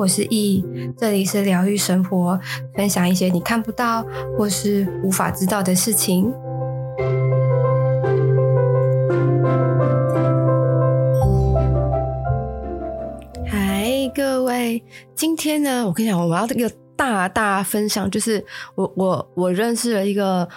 [0.00, 0.64] 我是易，
[0.96, 2.40] 这里是疗愈生活，
[2.74, 4.02] 分享一些你看不到
[4.34, 6.32] 或是无法知道的事情。
[13.46, 14.82] 嗨，各位，
[15.14, 18.42] 今天呢，我跟你讲，我要这个大大分享，就是
[18.76, 20.48] 我我我认识了一个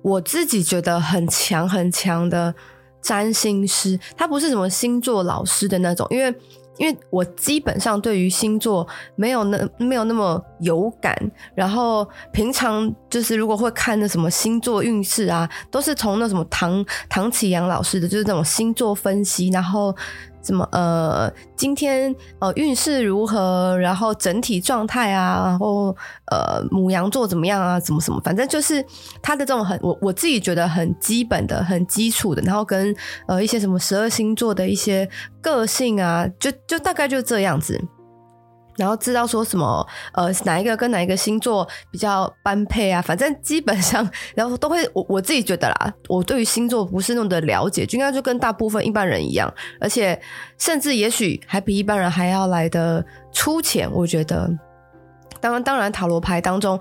[0.00, 2.54] 我自己觉得很强很强的
[3.02, 6.34] 占星师，他不是什么星座老师的那种，因为。
[6.78, 11.16] 因为我基本上对于星座没有那没有那么有感，
[11.54, 19.94] 然后平常就是如果会看那什么星座运势啊，都是从那什么唐唐启阳老师的，就是那种星座分析，然后。
[20.46, 23.76] 什么呃，今天呃运势如何？
[23.78, 25.94] 然后整体状态啊，然后
[26.30, 27.80] 呃母羊座怎么样啊？
[27.80, 28.20] 怎么什么？
[28.24, 28.84] 反正就是
[29.20, 32.94] 他的这种很我我自己觉得很基本的、很基础的，然后跟
[33.26, 35.08] 呃一些什么十二星座的一些
[35.42, 37.82] 个性啊，就就大概就这样子。
[38.76, 43.00] 然后知道说什么，呃，哪一个跟哪一个星座比较般配啊？
[43.00, 50.20] 反正基本上，然后都会我我自己觉得啦，我对于星座不是那么的了解，就应该就跟大部分一般人一样，而且
[50.58, 53.90] 甚至也许还比一般人还要来的粗浅。
[53.92, 54.50] 我觉得，
[55.40, 56.78] 当然当然塔罗牌当中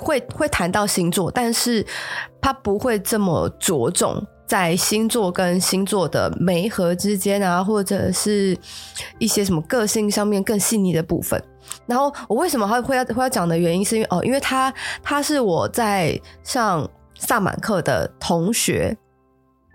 [0.00, 1.84] 会会谈到星座，但是
[2.40, 4.24] 它不会这么着重。
[4.46, 8.56] 在星座跟星座的媒合之间啊，或者是
[9.18, 11.42] 一些什么个性上面更细腻的部分。
[11.86, 18.96] 然后我为什么会会要会要讲的原因，是因为哦，因为他他是我在上萨满课的同学。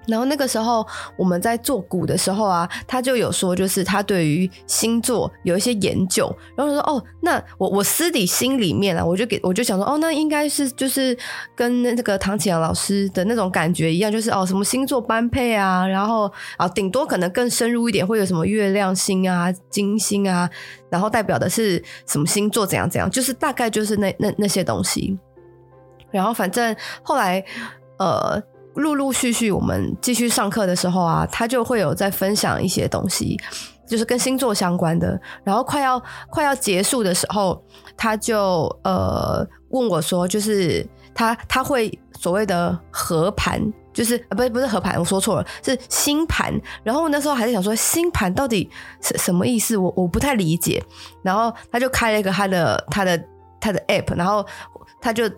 [0.09, 6.29] 然后那个时候我们在做股的时候啊，他就有说，就是他对于星座有一些研究。
[6.55, 11.17] 然后说哦，那我我私底心里面啊，我就给我就想说，哦，那应该是就是
[11.55, 20.49] 跟那个唐启阳老师的那种感觉一样，就是哦，什么星座般配啊，然后啊，顶多可能更深入一点，会有什么月亮星啊、金星啊，
[20.89, 25.17] 然后代表的是什么星座怎样怎样，就是大概就是那那那些东西。
[26.11, 27.43] 然后反正后来
[27.97, 28.41] 呃。
[28.79, 33.37] 陆陆续续，我们继续上课的时候啊，他就会有在分享一些东西，
[33.87, 35.19] 就是跟星座相关的。
[35.43, 37.61] 然后快要快要结束的时候，
[37.97, 43.61] 他就呃问我说，就是他他会所谓的合盘，
[43.93, 46.53] 就是啊不是不是合盘，我说错了，是星盘。
[46.83, 48.69] 然后那时候还是想说星盘到底
[49.01, 50.83] 是什么意思，我我不太理解。
[51.23, 53.23] 然后他就开了一个他的他的
[53.59, 54.45] 他的 app，然后
[55.01, 55.29] 他就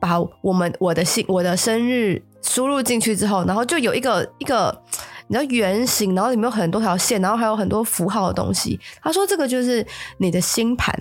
[0.00, 2.22] 把我们我的星我的生日。
[2.48, 4.82] 输入进去之后，然后就有一个一个
[5.26, 8.78] 你知道圆形，然后里面有很多条线，然后还有很多符号的东西。
[9.02, 9.84] 他说这个就是
[10.18, 10.94] 你的星盘。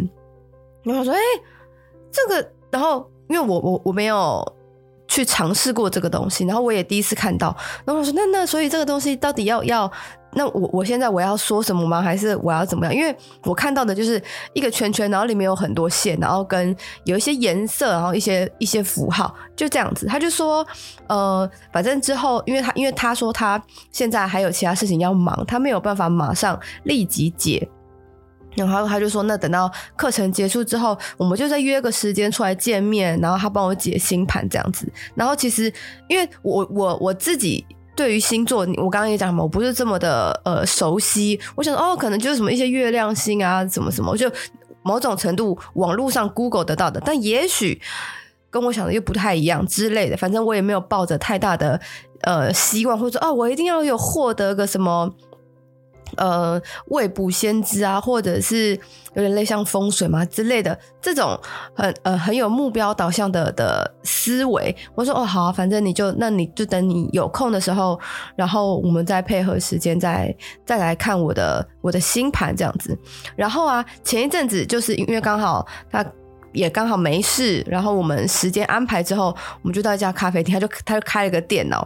[0.84, 1.20] 然后我说哎，
[2.12, 4.55] 这个，然后因为我我我没有
[5.16, 7.56] 去尝试过这个东西，然后我也第一次看到。
[7.86, 9.90] 然后我说那那所以这个东西到底要要？
[10.38, 12.02] 那我我现在我要说什么吗？
[12.02, 12.94] 还是我要怎么样？
[12.94, 13.16] 因为
[13.46, 14.22] 我看到的就是
[14.52, 16.76] 一个圈圈，然后里面有很多线，然后跟
[17.06, 20.06] 有一些颜色，然后一些一些符号，就这样子。
[20.06, 20.68] 他就说，
[21.08, 27.66] 呃，反正之后，因为他因为他说他现在还有其他事情要忙，他没有办法马上立即解。
[28.56, 34.88] 然后他就说，那等到课程结束之后，我们就再约个时间出来见面，然后他帮我解星盘这样子。
[35.14, 35.72] 然后其实
[36.08, 37.66] 因为我我我自己。
[37.98, 41.40] 对于星座，我刚刚也讲什么，我不是这么的呃熟悉。
[41.56, 44.30] 我想哦，可能就是什么一些月亮星啊，什么什么，就
[44.82, 47.82] 某种程度网络上 Google 得到的，但也许
[48.50, 50.18] 跟我想的又不太一样之类的。
[50.18, 51.80] 反正我也没有抱着太大的
[52.24, 55.10] 呃希望，或者说哦，我一定要有获得个什么。
[56.18, 58.80] 呃，未卜先知啊，或者是
[59.16, 61.40] 有点类像风水嘛之类的这种
[61.74, 64.76] 很呃很有目标导向的的思维。
[64.94, 68.00] 我说哦好，反正你就那你就等你有空的时候，
[68.36, 70.34] 然后我们再配合时间再
[70.66, 72.98] 再来看我的我的星盘这样子。
[73.36, 76.06] 然后啊，前一阵子就是因为刚好他
[76.54, 81.86] 也刚好没事，然后我们时间安排之后，我们就到一家咖啡厅，他就他就开了个电脑。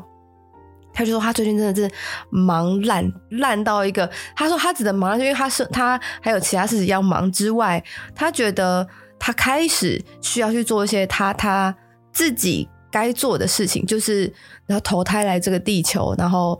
[1.00, 1.90] 他就说他最近真的是
[2.30, 4.06] 忙烂烂到一个，
[4.36, 7.82] 他说他只能忙，因为他是他还有其他事情要忙之外，
[8.14, 8.86] 他觉得
[9.18, 11.74] 他开始需要去做一些他他
[12.12, 14.24] 自己该做的事情，就是
[14.66, 16.60] 然后投胎来这个地球，然后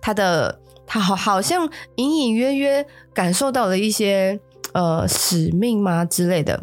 [0.00, 0.56] 他的
[0.86, 4.38] 他好好像隐隐约约感受到了一些
[4.74, 6.62] 呃使命吗之类的。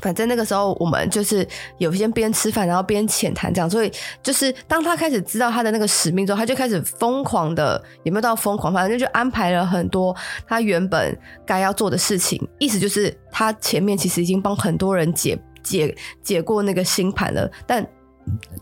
[0.00, 1.46] 反正那个时候，我们就是
[1.78, 3.68] 有些边吃饭，然后边浅谈这样。
[3.68, 3.92] 所以，
[4.22, 8.72] 就是当他开始知道他的那个使命之后，他就开始疯狂的，有没有到疯狂？
[8.72, 10.16] 反正就安排了很多
[10.46, 12.40] 他原本该要做的事情。
[12.58, 17.86] 意思就是，他前面其实已经帮很多人解解解过那个星盘了，但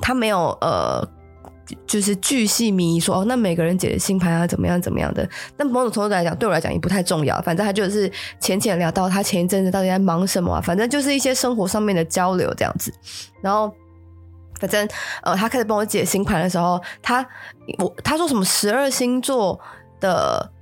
[0.00, 1.06] 他没有呃
[1.87, 5.28] 就是巨细靡遗说哦，那每个人解的星盘啊怎么样怎么样的。
[5.56, 7.40] 但某种程度来讲，对我来讲也不太重要。
[7.43, 12.93] 反正他就是浅浅聊到他前一阵子到底在忙什么啊，反正就是一些生活上面的交流这样子。
[13.40, 13.72] 然后
[14.58, 14.88] 反正
[15.22, 17.26] 呃，他开始帮我解星盘的时候，他
[17.78, 19.58] 我他说什么十二星座
[20.00, 20.52] 的。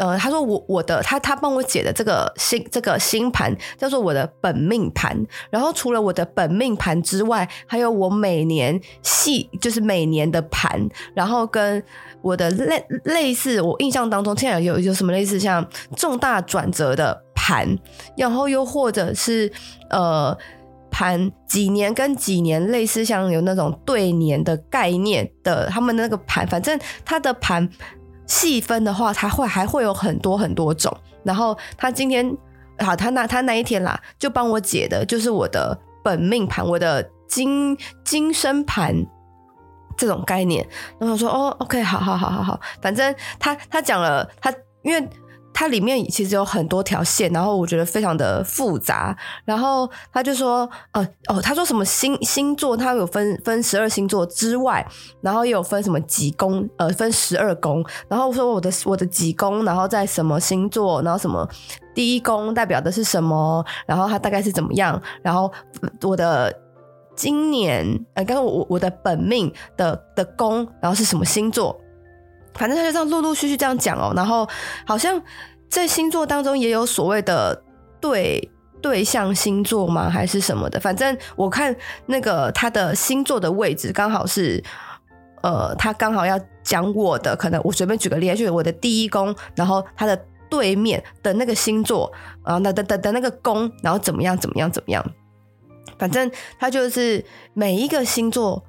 [0.00, 5.14] 呃，他说我我的他他帮我解的这个星这个星盘叫做我的本命盘，
[5.50, 11.82] 然后除了我的本命盘之外，还有我每年系就是每年的盘，然后跟
[12.22, 15.62] 我的类类似，我印象当中现在有有什么类似像
[15.94, 17.78] 重大转折的盘，
[18.16, 19.52] 然后又或者是
[19.90, 20.34] 呃
[20.90, 27.68] 盘几年跟几年类似像有那种对年的概念的他们的那个盘，反正他的盘。
[28.30, 30.96] 细分的话，他会还会有很多很多种。
[31.24, 32.24] 然后他今天
[32.78, 38.94] 好，他那他那一天啦，就帮我解的就是我的本命盘，我的今今生盘
[39.96, 40.64] 这种概念。
[41.00, 45.08] 然后说哦，OK，好好好好好，反正他他讲了，他因为。
[45.52, 49.14] 它里面其实有很多条线，然后我觉得非常的复杂。
[49.44, 54.86] 然后他就说，呃，哦，他说什么星星座，他有分分十二星座之外，
[55.20, 57.84] 然后也有分什么几宫，呃，分十二宫。
[58.08, 61.46] 然后说我的我的几宫，然后在什么星座，然后什么
[61.94, 65.00] 第一宫代表的是什么，然后它大概是怎么样。
[65.22, 65.52] 然后
[66.02, 66.54] 我的
[67.14, 71.78] 今年，呃，刚刚我我的本命的的宫，然后是什么星座。
[72.54, 74.46] 反正他就这样陆陆续续这样讲哦，然后
[74.84, 75.20] 好像
[75.68, 77.62] 在星座当中也有所谓的
[78.00, 78.50] 对
[78.82, 80.10] 对象星座吗？
[80.10, 80.78] 还是什么的？
[80.80, 81.74] 反正我看
[82.06, 84.62] 那个他的星座的位置刚好是，
[85.42, 90.18] 呃，他刚好要讲我的，可能我随便举个例，就是我的第一宫，然后他的
[90.48, 92.12] 对面的那个星座
[92.42, 95.04] 啊，那的的的那个宫，然后怎么样怎么样怎么样，
[95.98, 97.24] 反正他就是
[97.54, 98.64] 每一个星座。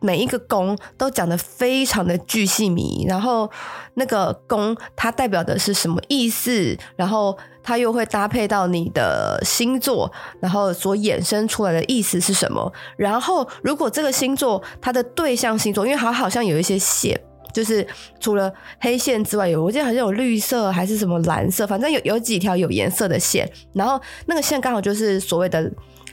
[0.00, 3.50] 每一个宫都讲的非常的巨细靡，然后
[3.94, 10.10] 那个宫它代表的是什么意思，然后它又会搭配到你的星座，
[10.40, 12.72] 然后所衍生出来的意思是什么？
[12.96, 17.20] 然后如果这个星座它的对象星座，因为它好像有一些线，
[17.52, 17.84] 就是
[18.20, 25.68] 除了黑线之外，有我记得好像有绿色还是什么蓝色，反正有有几条有颜色的线，然后那个线刚好就是所谓的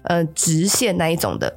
[0.05, 1.55] 呃直线那一种的。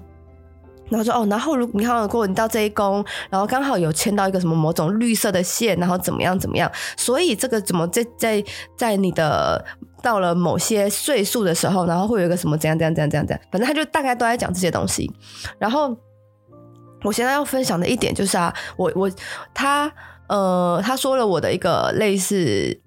[0.90, 8.42] 然后说哦，然后如你看，如果你到这一宫，然后刚好有牵到一个什么某种绿色的线，然后怎么样怎么样，所以这个怎么在在
[8.76, 9.62] 在你的
[10.02, 15.10] 到了某些岁数的时候，然后会有一个什么怎样怎样怎样怎样怎样，反正他就大概都在讲这些东西。
[15.58, 15.94] 然后
[17.02, 19.10] 我现在要分享的一点就是啊，我我
[19.52, 19.92] 他
[20.28, 22.80] 呃他说了我的一个类似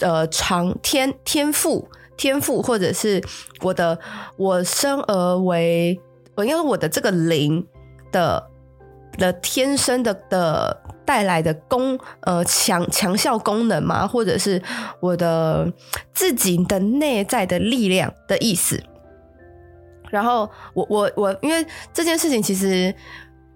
[0.00, 3.22] 呃长天天赋天赋，或者是
[3.60, 3.98] 我的
[4.38, 6.00] 我生而为。
[6.38, 7.66] 我因为我的这个灵
[8.12, 8.48] 的
[9.18, 14.62] 的天生的的带来的功呃强强效功能嘛，或者是
[15.00, 15.68] 我的
[16.14, 18.80] 自己的内在的力量的意思。
[20.10, 22.94] 然后我我我因为这件事情其实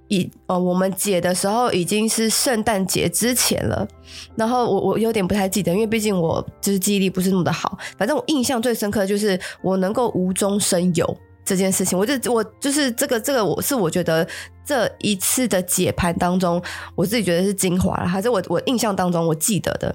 [0.08, 3.86] 以呃我们解的时候已经是圣诞节之前了，
[4.34, 7.78] 然后我我有点不太记得，因为毕竟我就是记忆力不是那么的好。
[7.96, 11.16] 反正我印象最深刻的就是我能够无中生有。
[11.44, 14.26] 这件事情，我就我就是这个这个，我是我觉得
[14.64, 16.62] 这一次的解盘当中，
[16.94, 19.94] 我自己觉得是精华了，还是我我印象当中我记得的。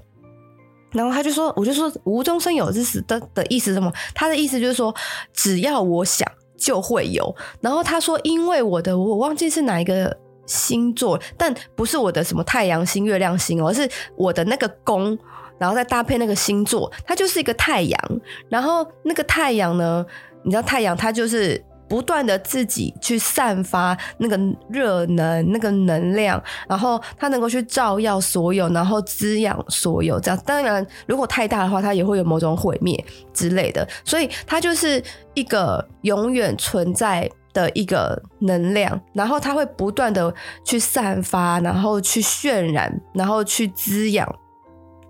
[0.93, 3.91] 然后他就说，我就说无中生有，这是的的意思是什么？
[4.15, 4.93] 他的意思就是说，
[5.33, 6.25] 只要我想
[6.57, 7.35] 就会有。
[7.59, 15.17] 然后他说，因为我的我忘记是哪一个星座，但不是我的什么太阳星、月亮星，而是我的那个宫，
[15.59, 18.21] 然后再搭配那个星座，它就是一个太阳。
[18.49, 20.05] 然后那个太阳呢？
[20.47, 24.39] 你知道太阳，它就是不断的自己去散发那个
[24.69, 30.17] 热能、那个能量，然后它能够去照耀所有，然后滋养所有。
[30.19, 33.85] 这样，当然如果太大的话，它也会有某种毁灭之类的。
[34.05, 44.27] 所以它就是一个永远存在的一个能量，然后它会不断的去散发，然后去渲染，然后去滋养，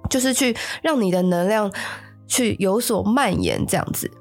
[0.09, 1.71] 就是去让你的能量
[2.27, 4.11] 去有所蔓延，这样子，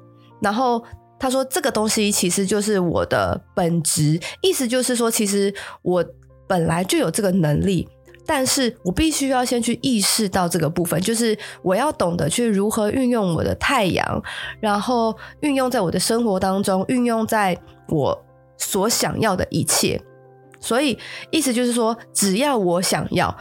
[0.41, 0.83] 然后。
[1.19, 6.05] 他说：“这个东西其实就是我的本质，意思就是说，其实我
[6.45, 7.89] 本来就有这个能力，
[8.23, 14.23] 但是我必须要先去意识到这个部分，就是我要懂得去如何运用我的太阳，
[14.59, 17.57] 然后运用在我的生活当中，运用在
[17.89, 18.25] 我
[18.59, 19.99] 所想要的一切。
[20.59, 20.99] 所以，
[21.31, 23.35] 意思就是说，只要我想要，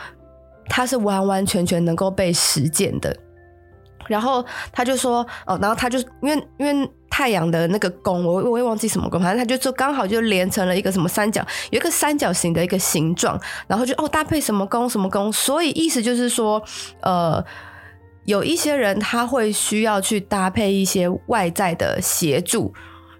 [0.67, 3.15] 它是完完全全能够被实践的。
[4.09, 4.43] 然后
[4.73, 16.63] 他就说，哦，然后他就因为因为。”太阳的那个宫，我我也忘记什么宫，反正它就就刚好就连成了一个什么三角，有一个三角形的一个形状，然后就哦搭配什么宫什么宫，所以意思就是说，
[17.01, 17.43] 呃，
[18.27, 22.75] 有一些人他会需要去搭配一些外在的协助。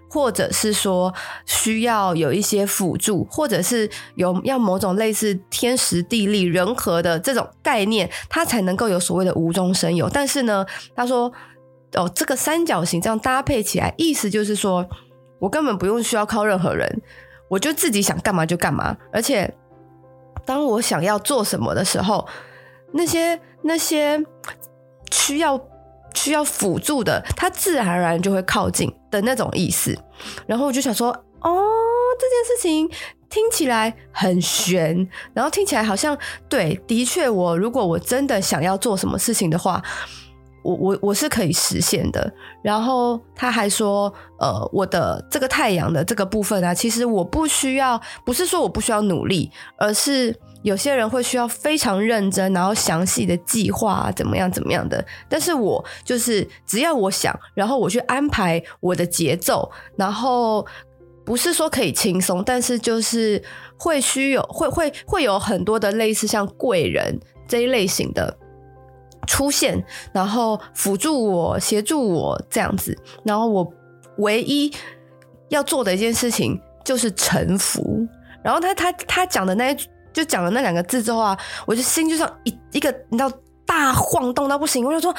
[0.09, 1.13] 或者是说
[1.45, 10.09] 需要有一些辅助，或者是有要某种类似天时地利人和的这种概念，他才能够有所谓的无中生有。
[10.09, 11.29] 但是呢，他说
[11.97, 14.87] 哦，这个三角形这样搭配起来，意思就是说
[15.39, 17.01] 我根本不用需要靠任何人，
[17.49, 18.95] 我就自己想干嘛就干嘛。
[19.11, 19.53] 而且
[20.45, 22.27] 当我想要做什么的时候，
[22.93, 24.23] 那些那些
[25.11, 25.59] 需要。
[26.13, 29.95] 需要辅助的，他自然而然就会靠近的那种意思。
[30.47, 31.09] 然后我就想说，
[31.41, 31.63] 哦，
[32.19, 32.89] 这件事情
[33.29, 36.17] 听起来很玄，然后听起来好像
[36.49, 39.79] 对，的确，我如果我真的想要做什么事情的话，
[40.67, 42.31] 我我我是可以实现的。
[42.61, 50.35] 然后他还说，呃，我的这个太阳的这个部分啊，其实我不需要，不是说我不需要努力，而是。
[50.63, 55.05] 有些人会需要非常认真，然后详细的计划啊，怎么样怎么样的。
[55.29, 60.65] 但是我就是只要我想，然后我去安排我的节奏，然后
[61.23, 63.41] 不是说可以轻松，但是就是
[63.77, 68.35] 会需有会会会有很多的类似像贵人这一类型的
[69.27, 72.97] 出现，然后辅助我、协助我这样子。
[73.23, 73.71] 然后我
[74.17, 74.73] 唯一
[75.49, 78.07] 要做的一件事情就是臣服。
[78.43, 79.77] 然后他他他讲的那一。
[80.13, 83.31] 就讲了那两个字之后啊，我就心就像一一个你知道
[83.67, 85.13] 大晃动到不行，我就说，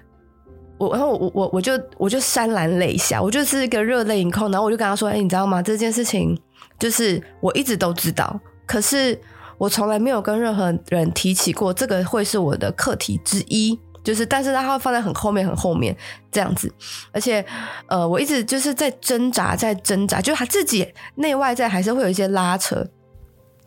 [0.78, 5.60] 我然后我我我就我就潸然泪下，我就是一个热泪盈眶，然后我就跟他说，哎、你知道吗？
[5.60, 6.40] 这件事情
[6.78, 9.20] 就是我一直都知道，可是
[9.58, 15.96] 我从来没有跟任何人提起过，这个会是我的课题之一，就是但是他会放在很后面很后面
[16.30, 16.72] 这样子，
[17.12, 17.44] 而且
[17.86, 22.86] 呃，我一直就是在挣扎，在挣扎，就他自己内外在还是会有一些拉扯。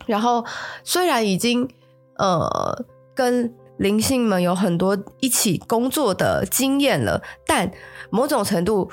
[0.06, 0.44] 然后，
[0.84, 1.68] 虽然已经
[2.16, 7.70] 呃跟灵性们有很多一起工作的经验了，但
[8.10, 8.90] 某种程度，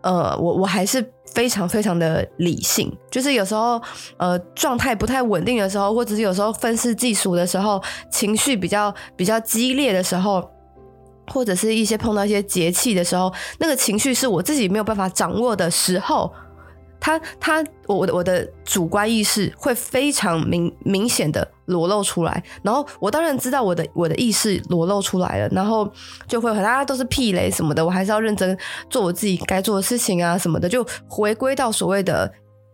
[0.00, 2.90] 呃，我我还是非常非常的理性。
[3.10, 3.78] 就是有时候
[4.16, 10.42] 呃状态不太稳定的时候，或者是有时候分饰技术的时候，情绪比较比较激烈的时候，
[11.28, 16.32] 或者是一些碰到一些节气的时候，那个情绪是我自己没有办法掌握的时候。
[17.00, 25.90] 他他我我的我的主观意识会非常明明显的裸露出来，然后我当然知道我的我的意识裸露出来了，然后
[26.26, 28.56] 就会很大家都是屁雷什么的，我还是要认真
[28.90, 32.32] 做我自己该做的事情啊什么的，就回归到所谓的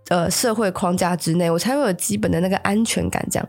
[0.09, 3.27] 呃社会框架之内，我才会有基本的那个安全感。
[3.31, 3.49] 这样，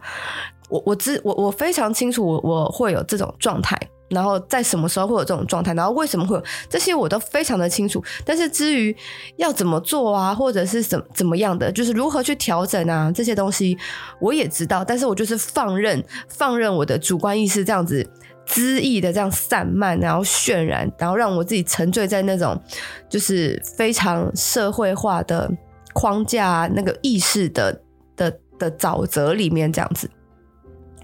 [0.70, 3.77] 我我知我我非常清楚我我会有这种状态。
[4.10, 5.74] 然后在什么时候会有这种状态？
[5.74, 6.93] 然后为什么会有这些？
[6.93, 8.03] 我都非常的清楚。
[8.24, 8.95] 但是至于
[9.38, 13.77] 要怎么做啊，或者是怎怎么样的，就是如何去调整啊，这些东西
[14.19, 14.86] 我也知道。
[14.86, 18.07] 但是我就是放任放任我的主观意识这样子
[18.45, 22.62] 恣意的这样散漫，然后渲染，然后让我自己沉醉在那种
[23.10, 25.50] 就是非常社会化的
[25.93, 27.81] 框架那个意识的
[28.15, 30.10] 的的沼泽里面这样子。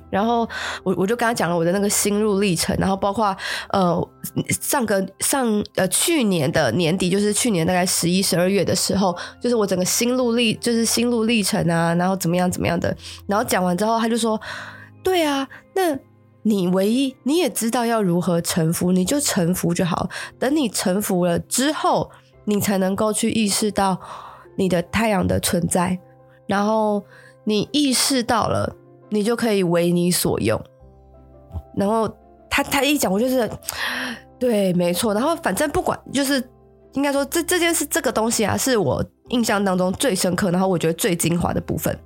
[0.10, 0.48] 然后
[0.84, 3.36] 我我就跟他讲了我的那个心路历程，然后包括
[3.70, 4.10] 呃
[4.62, 12.96] 上个上呃去年的年底，就是去年大概十一十二月的时候，就是我整个心路历就是心路历程啊，然后怎么样怎么样的，
[13.28, 14.40] 然后讲完之后他就说，
[15.04, 15.98] 对啊，那
[16.42, 22.10] 你唯一你也知道要如何臣服，你就臣服就好，等你臣服了之后，
[22.46, 24.00] 你才能够去意识到
[24.56, 26.00] 你的太阳的存在，
[26.48, 27.04] 然后
[27.44, 28.76] 你意识到了。
[29.10, 30.62] 你就可以为你所用，
[31.76, 32.08] 然后
[32.50, 33.50] 他他一讲，我就是
[34.40, 35.14] 对，没错。
[35.14, 36.42] 然后反正不管，就是
[36.94, 41.98] 应该说这这件事这个东西啊，是我印象当中最深刻，然后我觉得最精华的部分。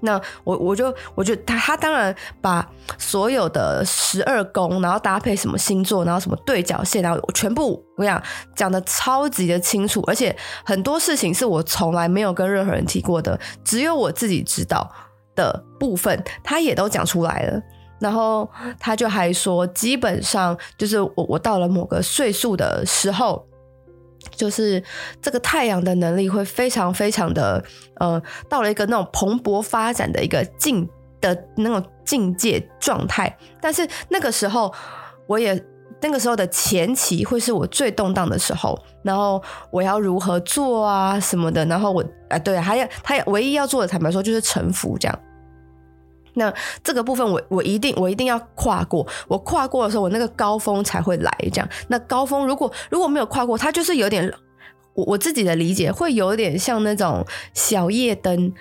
[0.00, 2.68] 那我我就我觉得他他当然把
[2.98, 8.22] 所有的十二宫，然后搭配什么星座，然后什么对角线，然后全部我跟你讲
[8.54, 14.88] 讲的超级的清楚，而且很多事情是我从来没有跟任何人提过的，只有我自己知道。
[15.36, 17.62] 的部分，他也都讲出来了，
[18.00, 18.48] 然后
[18.80, 23.46] 他就还说，基本上就是我我到了某个岁数的时候，
[24.34, 24.82] 就是
[25.22, 27.62] 这个太阳的能力会非常非常的
[28.00, 30.88] 呃，到了一个那种蓬勃发展的一个境
[31.20, 34.72] 的那种境界状态，但是那个时候
[35.26, 35.64] 我也
[36.00, 45.18] 那个时候的前期会是我最动荡的时候，然后我要如何做啊什么的，然后我啊对，还要他唯一要做的坦白说就是臣服这样。
[46.36, 46.52] 那
[46.84, 51.32] 这个部分我我一定我一定要跨过，我跨过的时候，我那个高峰才会来。
[51.52, 54.32] 这样，那高峰如果如果没有跨过，它就是有点
[54.94, 57.24] 我我自己的理解会有点像那种
[57.54, 58.52] 小夜灯，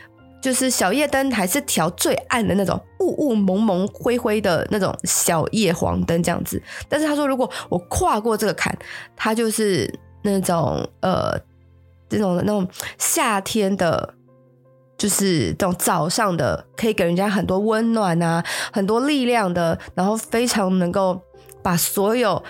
[0.41, 6.62] 就是小夜灯还是调最暗的那种雾雾蒙蒙灰灰的那种小夜黄灯这样子。
[6.88, 8.77] 但是他说，如果我跨过这个坎，
[9.15, 11.38] 它就是那种呃
[12.08, 12.67] 这种那种
[12.98, 14.13] 夏天的，
[14.97, 21.21] 就是这种早上的，可以给人家很多温暖啊，很多力量的，然后非常能够
[21.61, 22.43] 把所有。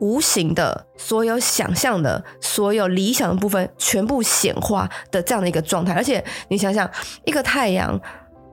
[0.00, 6.88] 无形的所有想象的所有理想的部分全部显化的这样的一个状态，而且你想想，
[7.24, 8.00] 一个太阳，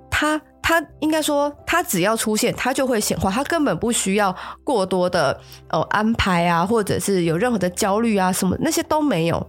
[0.09, 5.39] 它它应该说，它只要出现，它就会显化，它根本不需要过多的
[5.69, 9.47] 哦安排啊，或者是有任何的焦虑啊什么那些都没有，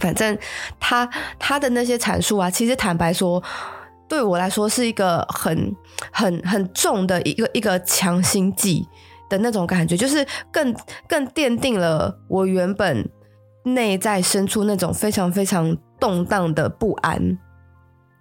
[0.00, 0.38] 反正
[0.78, 1.08] 他
[1.38, 3.42] 他的那些阐述啊，其实坦白说，
[4.08, 5.74] 对我来说是一个很
[6.12, 8.86] 很很重的一个一个强心剂。
[9.30, 10.76] 的那种感觉，就是更
[11.08, 13.10] 更奠定了我原本
[13.64, 17.38] 内在深处那种非常非常动荡的不安。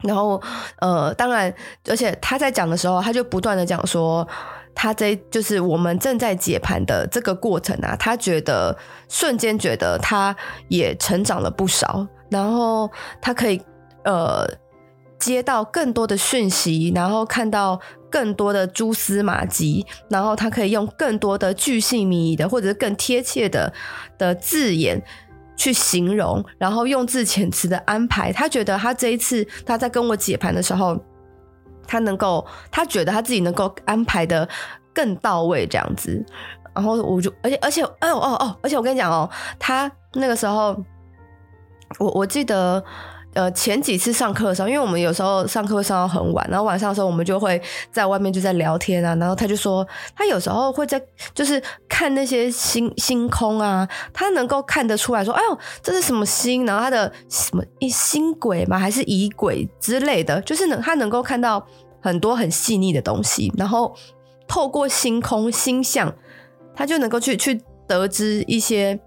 [0.01, 0.41] 然后，
[0.79, 1.53] 呃，当然，
[1.89, 4.25] 而且他在讲的时候，他就不断的讲说，
[4.75, 8.77] 他这就是我们正在解盘的这个过程啊，他觉得
[9.09, 10.35] 瞬间觉得他
[10.67, 12.89] 也成长了不少，然后
[13.21, 13.61] 他可以
[14.03, 14.47] 呃
[15.19, 17.79] 接到更多的讯息，然后看到。
[18.13, 23.73] 更多的蛛丝马迹，然后他可以用更多的巨细靡遗的，或者是更贴切的
[24.19, 25.03] 的字眼
[25.57, 28.31] 去形容，然后用字遣词的安排。
[28.31, 30.95] 他觉得他这一次他在跟我解盘的时候，
[31.87, 34.47] 他能够，他觉得他自己能够安排的
[34.93, 36.25] 更到位，这样子。
[36.73, 40.75] 然后我就，而且而且，哎呦哦哦，而且我跟你讲哦，他那个时候，
[41.99, 42.83] 我我记得。
[43.33, 47.59] 呃，前几次上课的时候，因为我们有时候上课会上到很晚，然后晚上的时候我们就会
[47.91, 49.85] 在外面就在聊天啊，然后他就说，
[50.15, 51.01] 他有时候会在
[51.33, 56.65] 就是看那些星星空啊，他能够看得出来说，哎呦，这是什么星？
[56.65, 58.77] 然后他的什么一星轨吗？
[58.77, 61.65] 还是仪轨之类的，就是能他能够看到
[62.01, 63.95] 很多很细腻的东西，然后
[64.47, 66.13] 透过星空星象，
[66.75, 68.99] 他就能够去去得知一些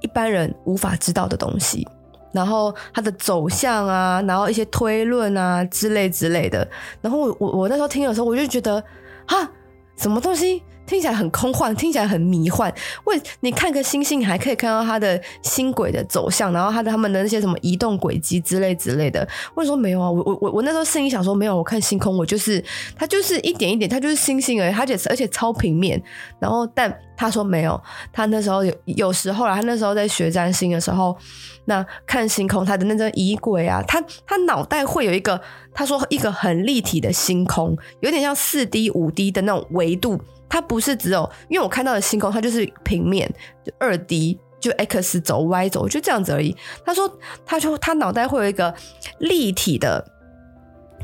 [0.00, 1.88] 一般人无法知道的东西。
[2.34, 6.68] 然后它的走向啊，然后一些推论啊之类之类的。
[7.00, 8.82] 然后我我我那时候听的时候，我就觉得，
[9.26, 9.48] 哈，
[9.96, 10.62] 什么东西？
[10.86, 12.72] 听起来很空幻，听起来很迷幻。
[13.04, 19.26] 喂，你看个星星，你还可以看到它的星轨的走向，然后它的他们的那些什么移动轨迹之类之类的。
[19.54, 20.10] 为什么没有啊？
[20.10, 22.62] 我我我我那时候心里想说，没有，我看星空，我就是
[22.96, 26.02] 它就是一点一点，它就是星星而已，它且而且超平面。
[26.38, 27.80] 然后但他说没有，
[28.12, 31.16] 他那时候有有时候啦，他那时候在学占星的时候，
[31.64, 35.40] 那看星空，他的那个仪轨啊，他他脑袋会有一个，
[35.72, 40.20] 他说一个很立体的星空，有点像四 D 五 D 的那种维度。
[40.48, 43.28] 它不是只有，因为我看到的星空，它就是平面，
[43.64, 46.56] 就二 D，就 X 轴、Y 轴，就这样子而已。
[46.84, 48.72] 他说，他说他脑袋会有一个
[49.18, 50.04] 立体的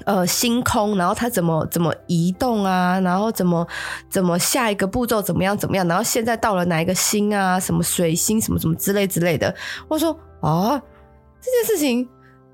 [0.05, 3.67] 呃星空，然后它怎么怎么移动啊，然后怎么
[4.09, 9.55] 怎么下一个步骤怎么样怎么样，然后现在到了哪一个星啊，什么水星什么什么之类之类的。
[9.89, 10.81] 我说啊，
[11.41, 12.09] 这件事情。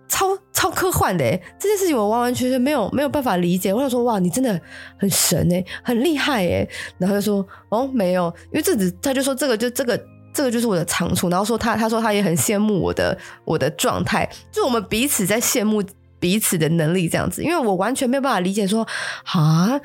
[0.08, 1.24] 超超科幻的，
[1.58, 3.74] 这件事情我完完全全没有没有办法理解。
[3.74, 4.58] 我想说，哇，你真的
[4.98, 6.68] 很神诶，很厉害诶。
[6.96, 10.00] 然后就说，哦，没有，因为这只他就说这个就这个
[10.32, 11.28] 这个就是我的长处。
[11.28, 15.82] 然后说他他说他也很羡慕我的我的状态，就我们彼此在羡慕
[16.20, 17.42] 彼此的能力这样子。
[17.42, 18.86] 因为我完全没有办法理解说，
[19.24, 19.80] 啊，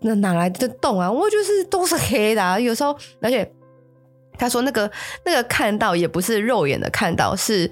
[0.00, 1.12] 那哪来的洞啊？
[1.12, 3.48] 我就是都是黑的啊，有时候，而且
[4.38, 4.90] 他说那个
[5.26, 7.70] 那个看到也不是肉眼的看到，是。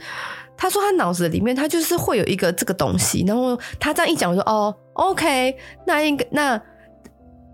[0.56, 5.54] 他说他脑子里面他就是会有一个这个东西，然后他这样一讲，我说哦，OK，
[5.86, 6.60] 那应该那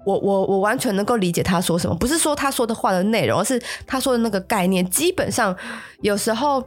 [0.07, 4.89] 我我我完全能够理解他说什么，不是说他说的话的内容，而是他说的那个概念。
[4.89, 5.55] 基本上
[6.01, 6.63] 有时候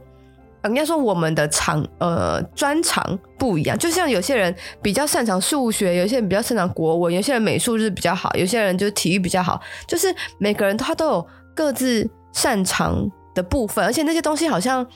[0.64, 14.86] 应该说我们的长呃专长不一样，就像有些人比较擅长数学，有些人比较擅长国文，有些人美术是比较好，有些人就是体育比较好，就是每个人他都有各自擅长的部分，而且那些东西好像。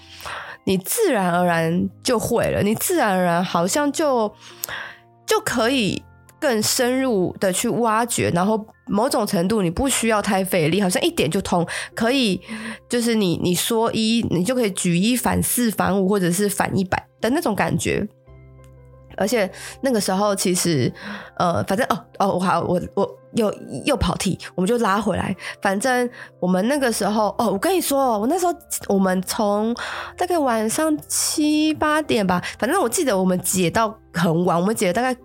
[0.64, 4.32] 你自然而然就会了，你自然而然好像就
[5.26, 6.02] 就可以
[6.38, 12.40] 更深入的去挖掘，然后某种程度你不需要太费力，好像一点就通，可以
[12.88, 18.06] 就是你你说一，你就可以举一反四反五，或者是反一百的那种感觉。
[19.16, 19.50] 而且
[19.82, 20.90] 那个时候，其实，
[21.36, 23.52] 呃，反正哦哦，我好，我我又
[23.84, 25.34] 又跑题，我们就拉回来。
[25.62, 28.54] 反正我们那个时候，哦，我跟你说，我那时候
[28.88, 29.74] 我们从
[30.16, 35.16] 大概晚上七八点吧，反正我记得我们解到很晚，我们解了大概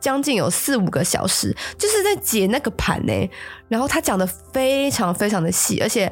[0.00, 3.30] 将近有四五个小时，就是在解那个盘呢。
[3.68, 6.10] 然后他讲的非常非常的细，而且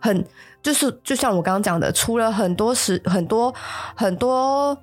[0.00, 0.24] 很。
[0.64, 3.54] 就是就像我刚刚讲的，出了很多事、很多
[3.94, 4.74] 很多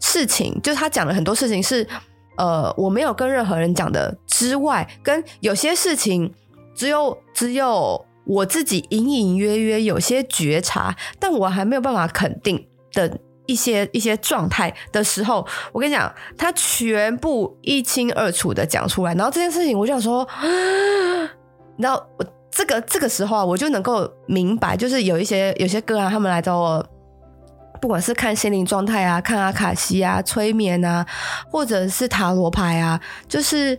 [0.00, 1.86] 事情，就他讲了很多事情是
[2.36, 6.32] 呃我没有跟任何人讲的之外，跟有些事情
[6.74, 20.26] 只有只有我自己隐隐约约有些觉察，但我还没有办法肯定的一些一些状态的时候，我跟你讲，他全部一清二楚的讲出来，然后这件事情我就想说，
[21.78, 22.24] 然后我。
[22.52, 26.84] 这个这个时候啊，我就能够明白，就是有一些有些个案，他们来找我，
[27.80, 31.04] 不管是看心灵状态啊，看阿卡西啊，催眠啊，
[31.50, 33.78] 或者是塔罗牌啊，就是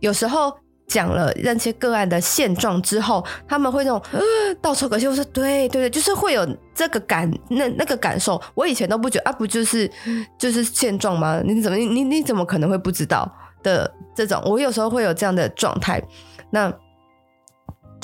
[0.00, 4.20] 有时候讲了那些个案的现状之后，他们会那种呃
[4.60, 8.40] 倒抽可惜，我说对对对，就是会有这个感那那个感受。
[8.54, 9.90] 我以前都不觉得啊，不就是
[10.38, 11.40] 就是现状吗？
[11.44, 13.30] 你怎么你你怎么可能会不知道
[13.62, 14.40] 的这种？
[14.44, 16.02] 我有时候会有这样的状态，
[16.50, 16.72] 那。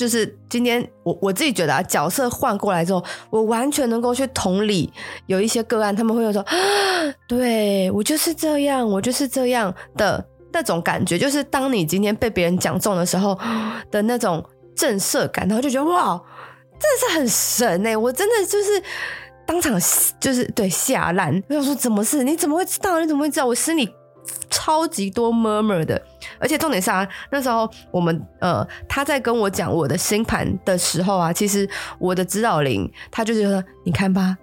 [0.01, 4.91] 就是今天我我自己觉得啊，角色换过来之后，我完全能够去同理
[5.27, 6.55] 有一些个案，他们会有说， 啊，
[7.27, 13.37] 对我就是这样，我就是这样的那种感觉，就是当你今天被别人讲中的时候
[13.91, 14.43] 的那种
[14.75, 16.19] 震慑感，然后就觉得哇，
[16.79, 18.81] 真的是很神哎，我真的就是
[19.45, 19.79] 当场
[20.19, 22.23] 就是对吓烂，我想说怎么是？
[22.23, 22.99] 你怎么会知道？
[22.99, 23.45] 你怎么会知道？
[23.45, 23.87] 我心里。
[24.49, 26.01] 超级多 murmur 的，
[26.39, 31.67] 而且重点是啊，那时候我们呃，他在跟我讲我的星盘的时候啊，其实
[31.99, 34.37] 我的指导灵他就是说，你看吧，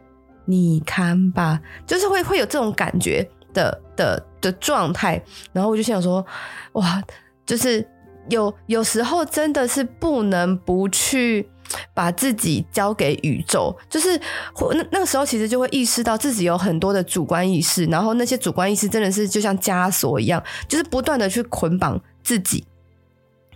[0.45, 6.25] 你看吧，就是会会有这种感觉的的的状态，然后我就想说，
[6.73, 7.03] 哇，
[7.47, 7.87] 就是
[8.31, 11.49] 有有时候真的是不能不去。
[11.95, 14.21] 把自己交给宇宙，就是
[14.75, 22.65] 那那个时候，其实就会意识到自己有很多的主观意识，然后那些主观意识真的是就像枷锁一样，就是不断的去捆绑自己。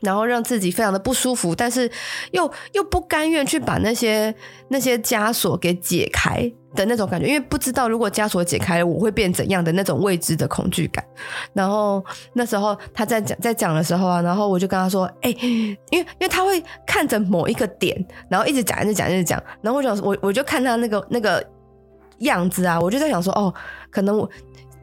[0.03, 1.91] 然后让自己非常的不舒服，但是
[2.33, 4.35] 又又不甘愿去把那些
[4.69, 11.05] 那些枷锁给解开的那种感觉，因为不知道如果枷锁解开了，我会变怎样的那种未知的恐惧感。
[11.53, 21.45] 然后那时候他在讲在讲的时候啊，然后我就跟他说：“哎，因为因为他会看着某一个点，然后一直讲一直讲一直讲，然后我就我我就看他那个那个
[22.19, 23.55] 样子啊，我就在想说，哦，
[23.91, 24.29] 可能我。”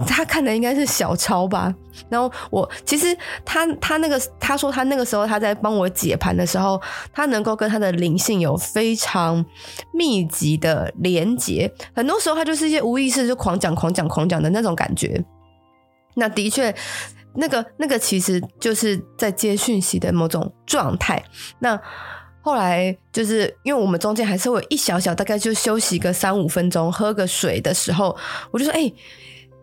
[0.08, 1.76] 他看的应该是小抄吧，
[2.08, 6.82] 然后我其实他他那个他说他那个时候他在帮我解盘的时候，
[7.12, 9.46] 他能够跟他的灵性有非常
[9.94, 15.22] 密集的连接，很多时候他就是一些无意识就狂讲狂讲狂讲的那种感觉。
[16.16, 16.74] 那的确，
[17.36, 21.22] 那个那个其实就是在接讯息的某种状态。
[21.60, 21.78] 那
[22.42, 28.16] 后来就是因为我们中间还是会有一小小大概就休息个三五分钟，喝个水的时候，
[28.52, 28.90] 我就说哎。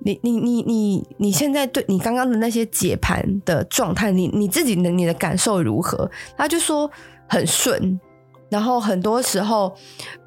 [0.01, 6.09] 你你你你你现在对你刚刚的那些解盘的状态，你你自己的你的感受如何？
[6.37, 6.89] 他就说
[7.29, 7.99] 很顺，
[8.49, 9.77] 然后很多时候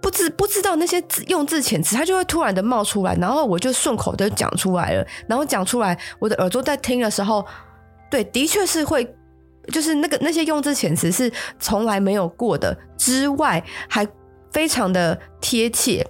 [0.01, 7.45] 不知不知道那些用字遣词，他就会突然的冒出来，然后我就顺口的讲出来了，然后讲出来，我的耳朵在听的时候，
[8.11, 9.07] 对，的确是会，
[9.71, 14.05] 就是那个那些用字遣词是从来没有过的之外，还
[14.51, 16.05] 非常的贴切，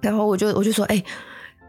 [0.00, 1.02] 然后我就我就说，哎、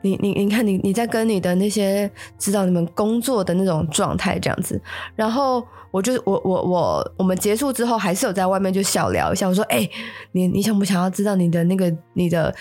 [0.02, 4.82] 你你你看你你在跟你的那些指导你们工作的那种状态这样子，
[5.16, 9.90] 然后我就我我我我们结束之后还是有在外面就小聊一下，我说哎、
[10.32, 12.54] 你你想不想要知道你的那个你的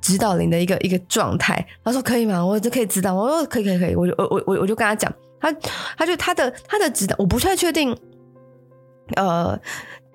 [0.00, 1.64] 指导灵的一个一个状态？
[1.84, 2.44] 他说可以吗？
[2.44, 5.52] 我就可以知道，我说可以可以可以，我就我我我我就跟他讲，他
[5.96, 7.96] 他就他的他的指导我不太确定，
[9.16, 9.58] 呃，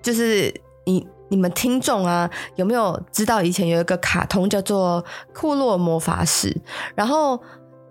[0.02, 0.52] 就是
[0.84, 1.06] 你。
[1.28, 6.48] 你们听众啊，有没有知道以前有一个卡通叫做《库洛魔法使》？
[6.94, 7.40] 然后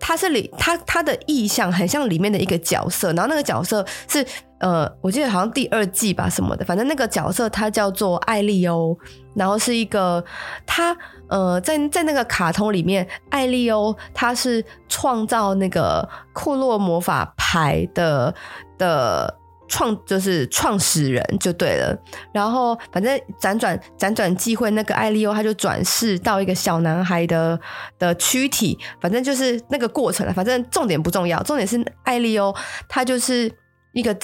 [0.00, 4.24] 他是里他他的意象很像里面的一个角色，然后那个角色是
[4.58, 8.96] 呃，我记得好像第二季吧什么的，反正那个角色他叫做艾利欧，
[9.34, 10.24] 然后是一个
[10.64, 10.96] 他
[11.28, 18.34] 呃在在那个卡通里面，艾利欧他是创造那个库洛魔法牌的
[18.78, 19.36] 的。
[19.68, 21.96] 创就是创始人就对了，
[22.32, 27.58] 然后反正辗转辗转机会，那个艾利欧他就转世到一个小男孩的
[27.98, 30.32] 的躯体，反正就是那个过程了。
[30.32, 32.54] 反正重点不重要，重点是艾利欧
[32.88, 33.50] 他就是
[33.92, 34.16] 一个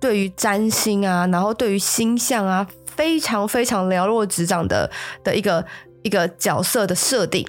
[0.00, 4.90] 对于占星啊，然后对于星象啊，非常非常了若指掌的
[5.22, 5.64] 的一个
[6.02, 7.46] 一个角色的设定。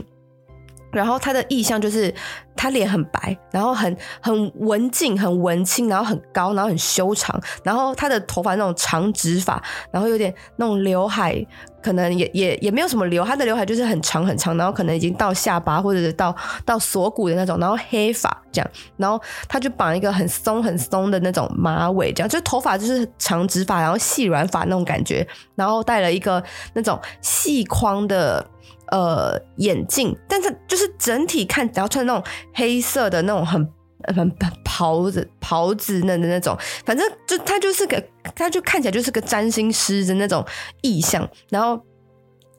[0.93, 2.13] 然后他的意象就是
[2.55, 11.45] 他脸很白，然后很很文静、很文青，然后很高，然后很修长，然后他的头发那种长直发，然后有点那种刘海，
[11.81, 28.45] 可能也也也没有什么刘，他的刘海就是很长很长，然后可能已经到下巴或者是到到锁骨的那种，然后黑发这样，然后他就绑一个很松很松的那种马尾，这样就头发就是长直发，然后细软发那种感觉，然后戴了一个那种细框的。
[28.91, 33.67] 呃，眼镜，但是就是整体看，然后穿那种黑色的那种很
[34.15, 34.29] 很
[34.63, 38.03] 袍子袍子那的那种，反正就他就是个，
[38.35, 40.45] 他就看起来就是个占星师的那种
[40.81, 41.81] 意象，然后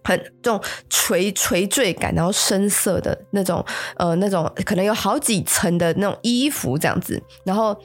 [0.02, 3.64] 很这种垂垂坠感，然后深色的那种，
[3.96, 7.76] 呃，那种可能有好几层的那种衣服这样子，然后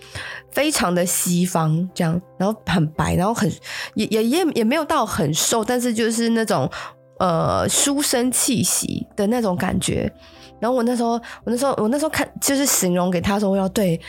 [0.52, 3.52] 非常的西方这样，然后很白，然后很
[3.94, 6.68] 也也也也没有到很瘦，但是就是那种。
[7.20, 10.10] 呃，书生气息的那种感觉，
[10.60, 11.12] 然后我那时候，
[11.44, 14.00] 我那时候，我那时候看，就是形容给他说，我要对，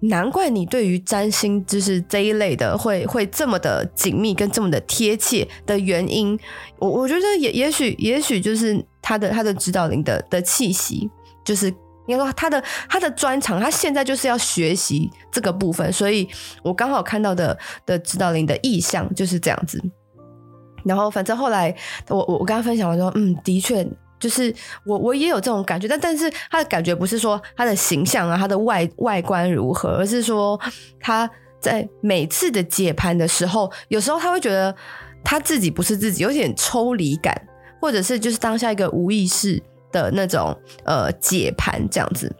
[0.00, 6.36] 难怪你对于占星就是这一类的会会这么的紧密跟这么的贴切的原因，
[6.80, 11.08] 我我觉得也也许也许就是他的他的指导灵的的气息，
[11.44, 11.68] 就是
[12.08, 16.28] 应该说他的他的专长，他现在就是要学习这个部分，所以
[16.64, 19.80] 我刚好看到的的指导灵的意象就是这样子。
[20.86, 21.74] 然后，反正后来
[22.08, 23.84] 我我我跟他分享完说，嗯，的确，
[24.20, 30.58] 就是我我也有这种感觉，但但是他的感觉不是说他的形象啊，他的外外观如何，而是说
[31.00, 31.28] 他
[31.60, 34.72] 在每次的解盘的时候，有时候他会觉得
[35.24, 37.34] 他自己不是自己，有点抽离感，
[37.80, 42.32] 或者是就是当下一个无意识的那种呃解盘这样子。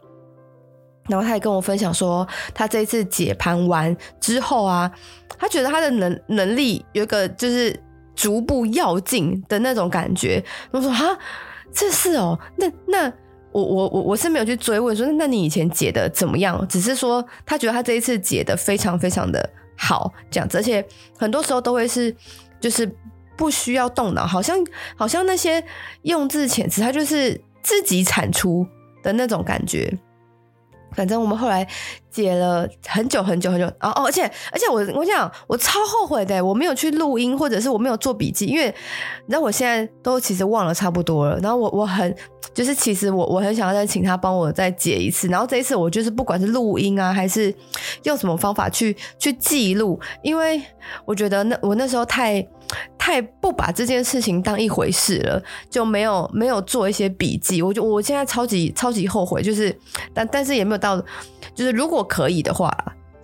[1.09, 4.89] 然后他也跟我分享说，他这一次解盘完之后啊，
[5.37, 7.77] 他觉得他的能能力有一个就是。
[8.17, 11.17] 逐步要进的那种感觉，我说哈，
[11.71, 13.13] 这是哦，那那
[13.51, 16.67] 我我我我是没有去追问说，那你以前解的怎么样？
[16.67, 20.83] 只是说他觉得他这一次解的非常非常的好，这样子，而且
[21.15, 22.13] 很多时候都会是
[22.59, 22.91] 就是
[23.37, 24.57] 不需要动脑，好像
[24.95, 25.63] 好像那些
[26.01, 28.65] 用字遣词，他就是自己产出
[29.03, 29.95] 的那种感觉。
[30.97, 31.65] 反正我们后来
[32.09, 41.37] 解了很久很久很久哦哦，而且而且我我想我超后悔的，我没有去录音，或者是我没有做笔记，因为你知道我现在都其实忘了差不多了。
[41.37, 42.13] 然后我我很
[42.51, 45.27] 就是其实我我很想要再请他帮我再解一次。
[45.27, 47.53] 然后这一次我就是不管是录音啊，还是
[48.03, 50.59] 用什么方法去去记录，因为
[51.05, 52.45] 我觉得那我那时候太。
[53.07, 57.61] 太不把这件事情当一回事了，就没有没有做一些笔记。
[57.61, 59.73] 我就我现在超级超级后悔，就是
[60.13, 61.01] 但但是也没有到，
[61.55, 62.69] 就是如果可以的话，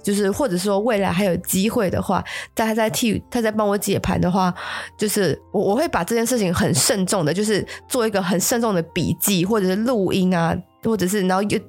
[0.02, 2.24] 就是或者说未来还有机会的话，
[2.56, 4.54] 在他在替他在帮我解盘的话，
[4.98, 11.60] 就是我我会把这件事情很慎重的，就是做一个很慎重的笔记，或者是录音啊，或者是然后有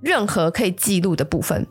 [0.00, 1.66] 任何可以记录的部分。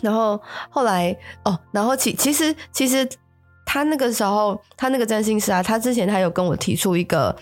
[0.00, 3.08] 然后后来哦，然后其其实其实。
[3.72, 7.34] 他那个时候，他那个占星师啊，他之前他有跟我提出一个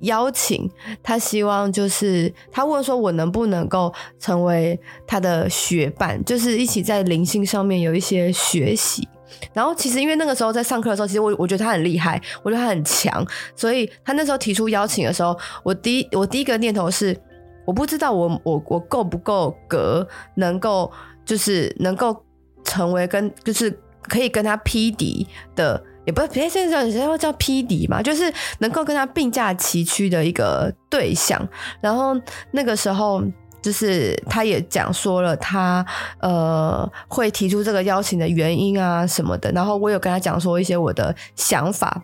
[0.00, 0.68] 邀请，
[1.00, 9.08] 他希望就是他问说，我能不能够成为他的学伴，就是一起在灵性上面有一些学习。
[9.52, 17.16] 然后其实因为那个时候在上课的时候，其实我我觉得他很厉害，我觉得他很强，所以他那时候提出邀请的时候，我第一我第一个念头是，
[17.64, 20.04] 我不知道我我我够不够格，
[20.34, 20.90] 能够
[21.24, 22.24] 就是能够
[22.64, 23.72] 成为跟就是。
[24.10, 31.40] 可以跟他匹敌的，也不是别现在叫叫匹敌嘛，就是能够跟他并驾齐驱的一个对象。
[31.80, 32.14] 然后
[32.50, 33.22] 那个时候，
[33.62, 35.86] 就是他也讲说了他
[36.20, 39.52] 呃会提出这个邀请的原因啊什么的。
[39.52, 42.02] 然后我有跟他讲说一些我的想法。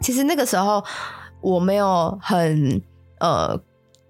[0.00, 0.82] 其实那个时候
[1.42, 2.82] 我没有很
[3.20, 3.60] 呃。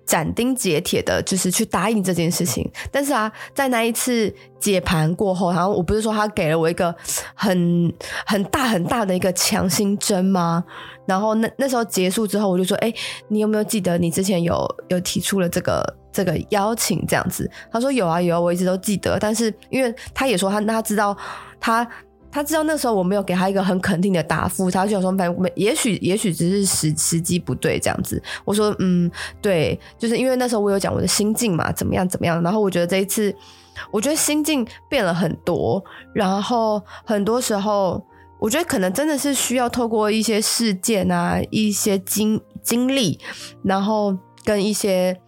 [0.08, 2.66] 斩钉截铁的，就是去答应这件事情。
[2.90, 6.94] 但是啊，在那一次解盘过后，然后我不是说他给了我一个
[7.34, 7.92] 很
[8.24, 10.64] 很大很大的一个强心针吗？
[11.04, 12.90] 然后那那时候结束之后，我就说：“哎，
[13.28, 17.04] 你有没有记得你之前有有提出了这个这个邀请？
[17.06, 21.14] 这样子？”他说：“有啊，有啊，我一直都记得。”但是因为他也说他他知道
[21.60, 21.86] 他。
[22.30, 28.22] 他知道那时候我没有给他一个很肯定的答复，他就说，反正也许也许只是时时机不对这样子。
[28.44, 29.10] 我说，嗯，
[29.40, 32.42] 对，就是因为那时候我有讲我的心境嘛，怎么样怎么样。
[32.42, 33.34] 然后我觉得这一次，
[33.90, 35.82] 我觉得心境变了很多。
[36.12, 38.04] 然后很多时候，
[38.38, 43.18] 我觉得可能真的是需要透过一些事件啊，一些经经历，
[43.64, 44.14] 然后
[44.44, 45.18] 跟一些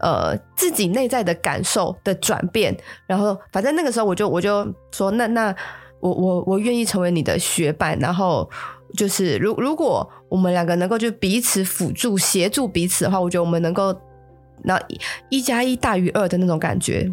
[0.00, 2.76] 呃自己内在的感受的转变。
[3.06, 5.54] 然后反正那个时候我就我就说，那那。
[6.00, 8.48] 我我我愿意成为你的学伴，然后
[8.96, 13.94] 就是如如果我们两个能够就彼此辅助协助彼此的话，我觉得我们能够
[14.62, 14.80] 那
[15.28, 17.10] 一加一大于二的那种感觉，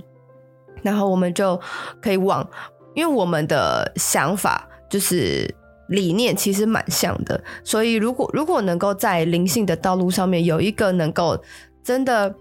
[0.81, 1.59] 然后我们就
[2.01, 2.47] 可以往，
[2.93, 5.53] 因为我们的想法就是
[5.89, 11.39] 理念其实蛮像的，所以如果如果能够在灵性的道路上面有一个能够
[11.83, 12.33] 真的，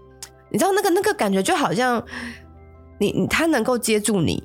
[0.49, 2.03] 你知道那个那个感觉就好像
[2.99, 4.43] 你你他能够接住你，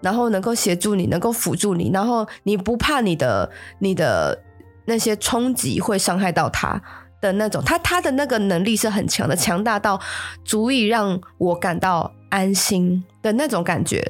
[0.00, 4.42] 然后能够协助你，能够辅助你，然后你不怕你的你的
[4.86, 6.80] 那些冲击会伤害到他。
[7.22, 10.00] 的那种，他他的那个能力是很强的，强大到
[10.42, 14.02] 足以让我感到安心的那种感觉。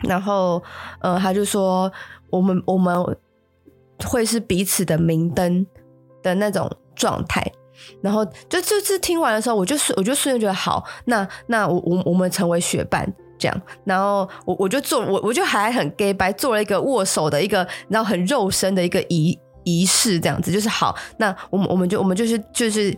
[0.00, 0.62] 然后，
[1.00, 1.92] 呃，他就说，
[2.30, 2.96] 我们我们
[4.06, 5.66] 会是彼此的明灯
[6.22, 7.46] 的那种状态。
[8.00, 13.06] 然后，就就是听完的时候，我就我就瞬间觉得好，那那我我我们成为学伴
[13.42, 13.62] 这样。
[13.84, 19.36] 然后我我就做我我就还很 gay 白做了一个握手的一个，然后很肉身的一个仪。
[19.64, 22.92] 仪式这样子就是好，那我们我们就我们就是就是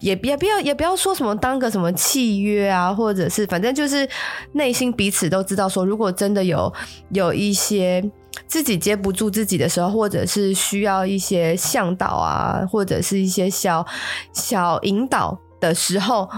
[0.00, 4.08] 也也不要也不要说什么当个什么契约啊，或者是反正就是
[4.54, 6.72] 内心彼此都知道说，如果真的有
[7.10, 8.02] 有一些
[8.48, 13.86] 自己接不住自己的时候，或者是需要一些向导啊，或者是一些小
[14.32, 16.28] 小引导的时候，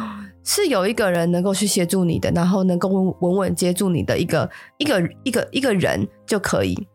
[0.44, 6.87] 是有一个人能够去协助你的，然后能够稳稳稳接住你的一个一个一个一个人就可以。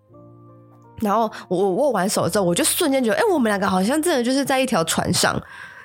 [1.02, 5.42] 然后我我握完手之后，我就瞬间觉得，哎，我们两个好像真的就是在一条船上。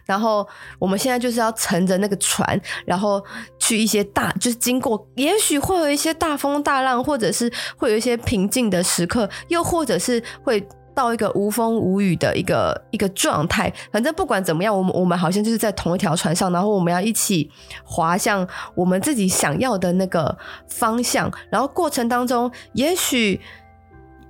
[0.07, 0.46] 然后
[0.79, 3.24] 我们现在就是要乘着那个船，然后
[3.59, 10.62] 去一些大，就是经过，也许会有一些大风大浪，或者是会有一些平静的时刻，又或者是会
[10.94, 13.72] 到一个无风无雨的一个一个状态。
[13.92, 17.50] 反正不管怎么样，我们我们好像就是在同一条船上，然后我们要一起
[17.85, 20.37] 划向我们自己想要的那个
[20.68, 21.30] 方向。
[21.50, 23.40] 然后过程当中，也许。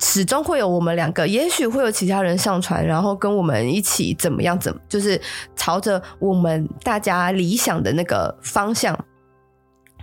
[0.01, 4.59] 始终会有我们两个，也许会有其他人上船，然后跟我们一起怎么样？
[4.59, 5.19] 怎就是
[5.55, 8.99] 朝着我们大家理想的那个方向。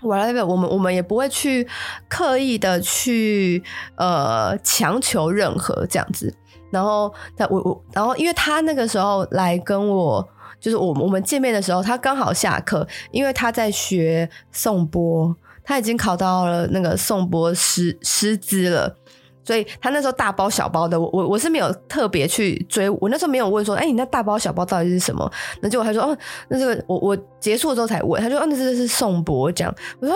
[0.02, 1.68] whatever，我们我们也不会去
[2.08, 3.62] 刻意的去
[3.98, 6.34] 呃强求任何这样子。
[6.72, 10.28] 然后他我我，然后因为他那个时候来跟我，
[10.60, 18.96] 就是我我们见面的时候，他刚好下课，因为他在学颂钵，他已经考到了那个颂钵师师资了。
[19.44, 25.30] 所以他那时候大包小包的，我我我是没有特别去追，我那时候没有问说，哎、你那大包小包到底是什么？
[25.62, 29.76] 那结果他说，哦，那这个我我结束之后才问，他说，哦，那这个是颂钵这样。
[30.00, 30.16] 我说，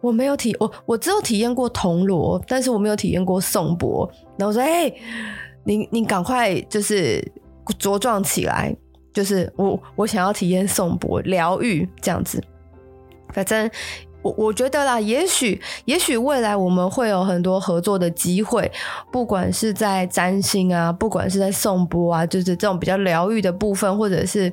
[0.00, 4.10] 我没有体，我我只有体验过铜锣，但是我没有体验过颂钵。
[4.36, 4.92] 然后我说，哎、
[5.68, 7.22] 你你赶快就是
[7.78, 8.74] 茁壮起来，
[9.12, 12.42] 就是我我想要体验颂钵疗愈这样子，
[13.32, 13.70] 反正。
[14.20, 18.70] 我我觉得啦，也许也许未来我们会有很多合作的机会，
[19.12, 24.52] 不管是在占星啊，不管是在颂钵啊，就是这种比较疗愈的部分，或者是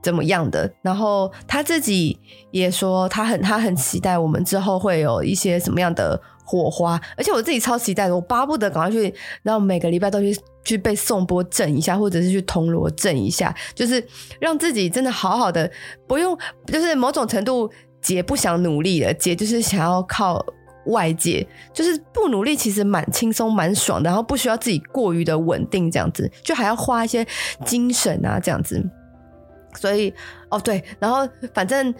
[0.00, 0.72] 怎么样的。
[0.80, 2.16] 然后他自己
[2.52, 14.06] 也说，他很他很期待我们之后会有一些什么样的火花，而且我自己超期待的，我巴不得赶快去，然后每个礼拜都去去被颂钵震一下，或者是去铜锣震一下，就是
[14.38, 15.70] 让自己真的好好的，
[16.06, 17.70] 不用就是某种程度。
[18.04, 20.44] 姐不想努力了，姐就是想要靠
[20.88, 27.26] 外界，就是不努力，其实蛮轻松、蛮爽的，然后不需要自己过于的稳定，这样子就还要花一些
[27.64, 28.78] 精神啊，这样子。
[29.74, 30.12] 所以，
[30.50, 31.94] 哦对，然后反正。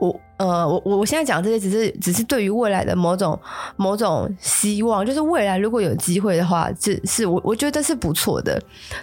[0.00, 3.38] 我呃，我我我现在讲这些只是只是对于未来的某种
[3.76, 8.60] 某种希望，就是未来如果有机会的话，是是我我觉得是不错的。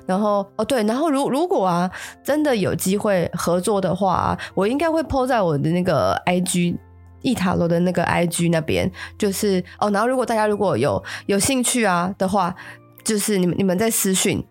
[0.08, 1.90] 然后哦对，然后如如果啊
[2.24, 6.76] 真的有机会合作的话，我应该会 po 在我的那个 IG
[7.22, 12.56] 一塔罗的那个 IG 那边，就是哦，然后如果大家如果有有兴趣啊的话，
[13.04, 14.44] 就是你们你们在私讯。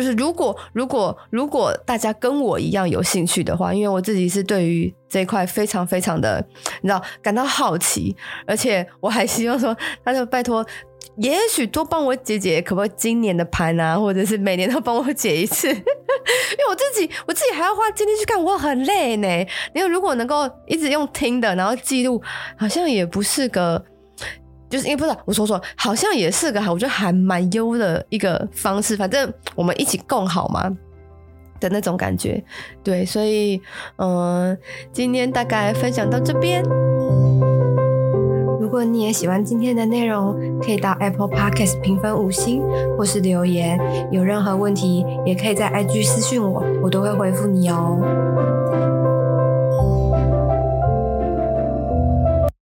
[0.00, 6.42] 就是如果如果如果大家跟我一样有兴趣的话，因为我自己是对于这一块非常非常的，
[6.80, 10.64] 你知道感到好奇，而且我还希望说，他就拜托，
[11.16, 19.28] 也许多帮我解解，可不可以今年的盘啊，或者是每年都帮我解一次， 因为我自己我自己还要花精力去看，我很累呢。
[19.74, 22.22] 因为如果能够一直用听的，然后记录，
[22.56, 23.84] 好像也不是个。
[24.70, 28.96] 就是因为不是我说说，好像也是个，我觉得还蛮优的一个方式。
[28.96, 30.70] 反正我们一起共好嘛
[31.58, 32.42] 的那种感觉，
[32.82, 33.60] 对，所以
[33.96, 34.56] 嗯，
[34.92, 36.62] 今天大概分享到这边。
[38.60, 42.62] 如果你也喜欢今天的内容，可以到 Apple Podcast 评分五星
[42.96, 43.76] 或是留言。
[44.12, 47.98] 有任何问题，也可以在 IG 私讯我，我都会回复你哦。